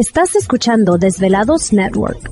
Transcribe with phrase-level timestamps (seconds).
[0.00, 2.30] Estás escuchando Desvelados Network.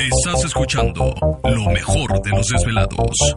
[0.00, 1.14] Estás escuchando
[1.44, 3.36] lo mejor de los desvelados.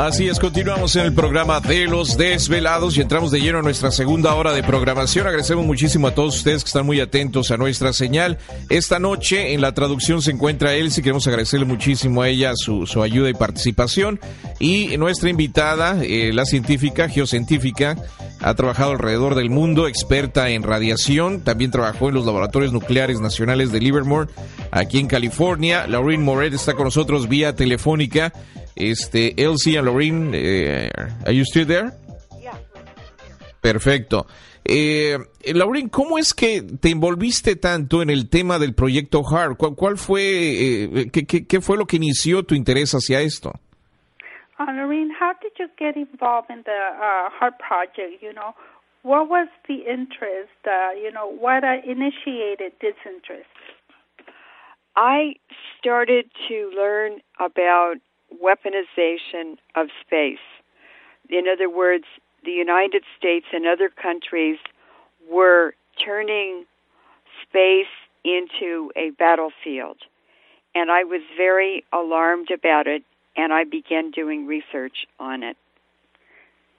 [0.00, 3.90] Así es, continuamos en el programa de los desvelados y entramos de lleno a nuestra
[3.90, 5.26] segunda hora de programación.
[5.26, 8.38] Agradecemos muchísimo a todos ustedes que están muy atentos a nuestra señal.
[8.70, 13.28] Esta noche en la traducción se encuentra Elsie, queremos agradecerle muchísimo a ella su, ayuda
[13.28, 14.18] y participación.
[14.58, 17.98] Y nuestra invitada, eh, la científica, geocientífica,
[18.40, 23.70] ha trabajado alrededor del mundo, experta en radiación, también trabajó en los laboratorios nucleares nacionales
[23.70, 24.30] de Livermore,
[24.70, 25.86] aquí en California.
[25.86, 28.32] Laureen Moret está con nosotros vía telefónica.
[28.80, 30.90] Este, Elsie and Laureen, eh,
[31.26, 31.90] are you still there?
[33.60, 34.26] Perfecto.
[34.64, 35.18] Eh,
[35.54, 39.56] Laureen, ¿cómo es que te envolviste tanto en el tema del proyecto HART?
[39.58, 43.52] ¿Cuál, cuál fue, eh, qué, qué, qué fue lo que inició tu interés hacia esto?
[44.58, 48.22] Uh, Lorraine, how did you get involved in the uh, Heart Project?
[48.22, 48.54] You know,
[49.02, 50.52] what was the interest?
[50.66, 53.48] Uh, you know, what uh, initiated this interest?
[54.96, 55.36] I
[55.78, 57.96] started to learn about
[58.42, 60.38] weaponization of space.
[61.28, 62.04] In other words,
[62.44, 64.58] the United States and other countries
[65.30, 65.74] were
[66.04, 66.64] turning
[67.42, 67.86] space
[68.24, 69.98] into a battlefield.
[70.74, 73.02] And I was very alarmed about it,
[73.36, 75.56] and I began doing research on it.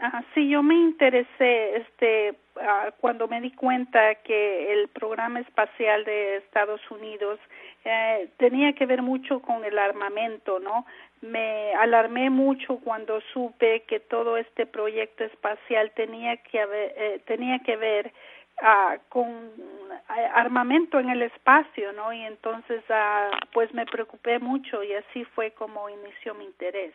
[0.00, 6.04] Ah, sí, yo me interesé este, ah, cuando me di cuenta que el programa espacial
[6.04, 7.40] de Estados Unidos
[7.90, 10.84] eh, tenía que ver mucho con el armamento, ¿no?
[11.22, 17.60] Me alarmé mucho cuando supe que todo este proyecto espacial tenía que, haber, eh, tenía
[17.60, 18.12] que ver
[18.60, 22.12] ah, con eh, armamento en el espacio, ¿no?
[22.12, 26.94] Y entonces, ah, pues me preocupé mucho y así fue como inició mi interés.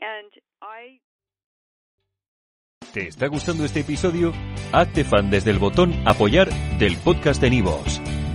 [0.00, 0.30] And
[0.60, 1.00] I
[2.92, 4.32] ¿Te está gustando este episodio?
[4.72, 6.48] Hazte fan desde el botón Apoyar
[6.78, 8.00] del podcast de Nivos.